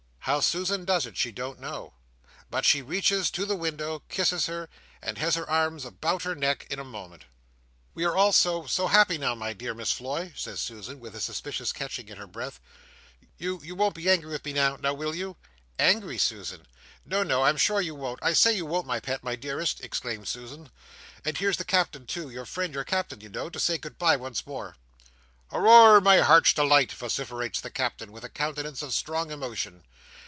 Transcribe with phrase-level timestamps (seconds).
[0.25, 1.93] How Susan does it, she don't know,
[2.51, 4.69] but she reaches to the window, kisses her,
[5.01, 7.25] and has her arms about her neck, in a moment.
[7.95, 11.73] "We are all so—so happy now, my dear Miss Floy!" says Susan, with a suspicious
[11.73, 12.59] catching in her breath.
[13.39, 14.75] "You, you won't be angry with me now.
[14.75, 15.37] Now will you?"
[15.79, 16.67] "Angry, Susan!"
[17.03, 18.19] "No, no; I am sure you won't.
[18.21, 20.69] I say you won't, my pet, my dearest!" exclaims Susan;
[21.25, 24.75] "and here's the Captain too—your friend the Captain, you know—to say good bye once more!"
[25.49, 29.83] "Hooroar, my Heart's Delight!" vociferates the Captain, with a countenance of strong emotion.